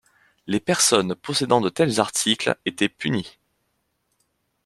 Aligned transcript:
Les 0.47 0.59
personnes 0.59 1.13
possédant 1.13 1.61
de 1.61 1.69
tels 1.69 1.99
articles 1.99 2.57
étaient 2.65 2.89
punies. 2.89 3.37